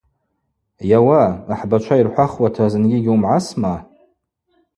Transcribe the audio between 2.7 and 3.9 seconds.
зынгьи йыгьуымгӏасма?